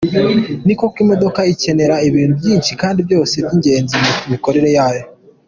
Ni 0.65 0.73
koko, 0.79 0.97
imodoka 1.03 1.39
ikenera 1.53 1.95
ibintu 2.07 2.33
byinshi 2.41 2.71
kandi 2.81 2.99
byose 3.07 3.33
by’ingenzi 3.45 3.95
mu 4.01 4.11
mikorere 4.31 4.69
yayo. 4.77 5.03